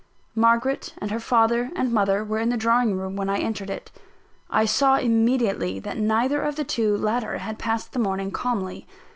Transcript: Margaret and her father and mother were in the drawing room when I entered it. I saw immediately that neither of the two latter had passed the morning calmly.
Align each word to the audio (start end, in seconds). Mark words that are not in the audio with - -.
Margaret 0.33 0.95
and 0.97 1.11
her 1.11 1.19
father 1.19 1.69
and 1.75 1.93
mother 1.93 2.23
were 2.23 2.39
in 2.39 2.49
the 2.49 2.57
drawing 2.57 2.97
room 2.97 3.15
when 3.15 3.29
I 3.29 3.37
entered 3.37 3.69
it. 3.69 3.91
I 4.49 4.65
saw 4.65 4.95
immediately 4.97 5.77
that 5.77 5.95
neither 5.99 6.41
of 6.41 6.55
the 6.55 6.63
two 6.63 6.97
latter 6.97 7.37
had 7.37 7.59
passed 7.59 7.91
the 7.93 7.99
morning 7.99 8.31
calmly. 8.31 8.87